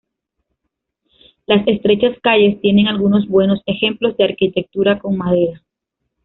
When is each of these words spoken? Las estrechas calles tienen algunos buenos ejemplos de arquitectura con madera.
Las 1.45 1.67
estrechas 1.67 2.17
calles 2.23 2.59
tienen 2.59 2.87
algunos 2.87 3.27
buenos 3.27 3.61
ejemplos 3.67 4.17
de 4.17 4.23
arquitectura 4.23 4.97
con 4.97 5.15
madera. 5.15 5.61